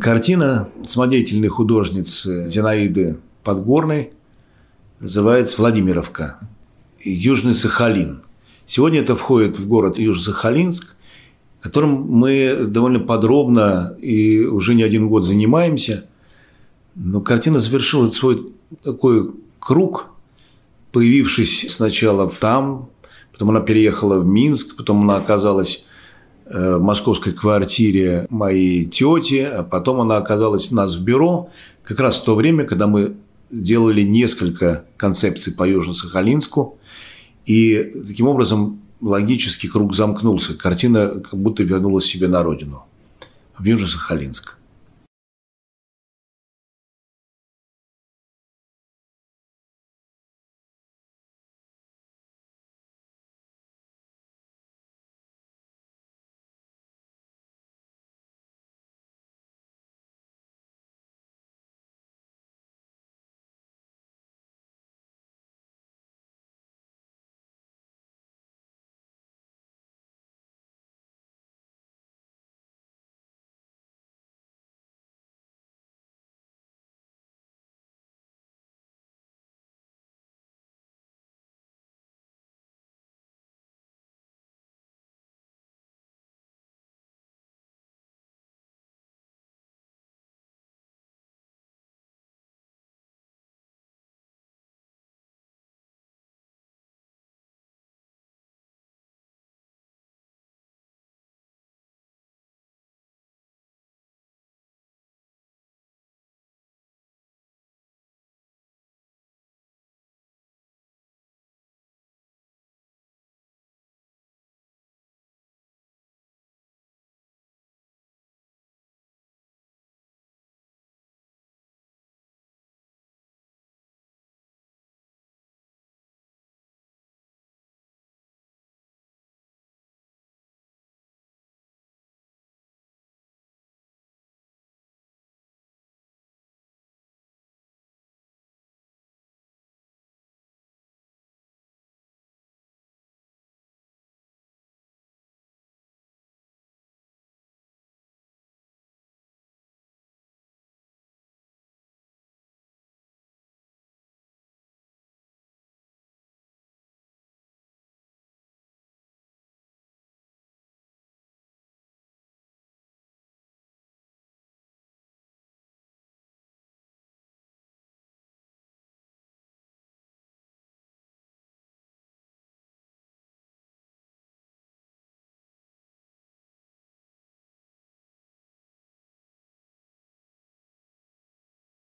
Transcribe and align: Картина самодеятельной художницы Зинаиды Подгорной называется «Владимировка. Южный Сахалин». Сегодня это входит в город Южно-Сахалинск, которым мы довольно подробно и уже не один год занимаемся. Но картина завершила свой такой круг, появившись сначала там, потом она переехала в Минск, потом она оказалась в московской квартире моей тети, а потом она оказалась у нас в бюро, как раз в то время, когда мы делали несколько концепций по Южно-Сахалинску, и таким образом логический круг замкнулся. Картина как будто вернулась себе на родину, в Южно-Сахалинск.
Картина 0.00 0.68
самодеятельной 0.86 1.48
художницы 1.48 2.48
Зинаиды 2.48 3.20
Подгорной 3.44 4.10
называется 4.98 5.56
«Владимировка. 5.58 6.40
Южный 7.00 7.54
Сахалин». 7.54 8.22
Сегодня 8.66 9.00
это 9.00 9.14
входит 9.14 9.56
в 9.58 9.68
город 9.68 9.98
Южно-Сахалинск, 9.98 10.96
которым 11.60 12.10
мы 12.10 12.66
довольно 12.66 12.98
подробно 12.98 13.96
и 14.00 14.44
уже 14.46 14.74
не 14.74 14.82
один 14.82 15.08
год 15.08 15.24
занимаемся. 15.24 16.08
Но 16.96 17.20
картина 17.20 17.60
завершила 17.60 18.10
свой 18.10 18.52
такой 18.82 19.30
круг, 19.60 20.10
появившись 20.90 21.72
сначала 21.72 22.28
там, 22.28 22.90
потом 23.32 23.50
она 23.50 23.60
переехала 23.60 24.18
в 24.18 24.26
Минск, 24.26 24.76
потом 24.76 25.02
она 25.02 25.18
оказалась 25.18 25.86
в 26.50 26.78
московской 26.78 27.32
квартире 27.32 28.26
моей 28.30 28.84
тети, 28.84 29.42
а 29.42 29.62
потом 29.62 30.00
она 30.00 30.16
оказалась 30.16 30.72
у 30.72 30.74
нас 30.74 30.96
в 30.96 31.02
бюро, 31.02 31.50
как 31.84 32.00
раз 32.00 32.20
в 32.20 32.24
то 32.24 32.34
время, 32.34 32.64
когда 32.64 32.86
мы 32.86 33.16
делали 33.50 34.02
несколько 34.02 34.84
концепций 34.96 35.54
по 35.54 35.68
Южно-Сахалинску, 35.68 36.78
и 37.46 37.92
таким 38.06 38.28
образом 38.28 38.80
логический 39.00 39.68
круг 39.68 39.94
замкнулся. 39.94 40.54
Картина 40.54 41.20
как 41.20 41.38
будто 41.38 41.62
вернулась 41.62 42.04
себе 42.04 42.28
на 42.28 42.42
родину, 42.42 42.84
в 43.58 43.64
Южно-Сахалинск. 43.64 44.56